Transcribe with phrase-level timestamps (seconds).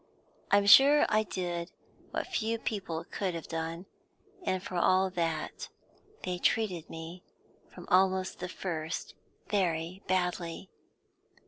[0.49, 1.69] I'm sure I did
[2.09, 3.85] what few people could have done,
[4.41, 5.69] and for all that
[6.23, 7.21] they treated me
[7.69, 9.13] from almost the first
[9.47, 10.71] very badly.